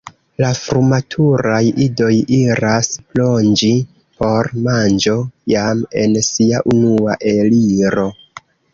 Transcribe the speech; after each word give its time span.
La 0.43 0.47
frumaturaj 0.59 1.59
idoj 1.85 2.09
iras 2.37 2.89
plonĝi 3.13 3.71
por 4.25 4.51
manĝo 4.71 5.17
jam 5.55 5.87
en 6.05 6.21
sia 6.33 6.67
unua 6.77 7.23
eliro. 7.39 8.13